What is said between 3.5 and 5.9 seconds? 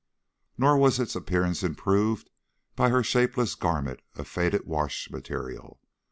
garment of faded wash material.